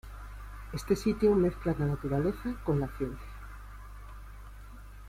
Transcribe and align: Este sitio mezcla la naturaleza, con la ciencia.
Este 0.73 0.95
sitio 0.95 1.35
mezcla 1.35 1.75
la 1.77 1.85
naturaleza, 1.85 2.55
con 2.63 2.79
la 2.79 2.87
ciencia. 2.97 3.27